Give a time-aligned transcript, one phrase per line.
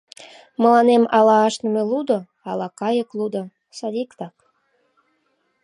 [0.61, 2.17] Мыланем ала ашныме лудо,
[2.49, 3.43] ала кайык лудо—
[3.77, 4.35] садиктак.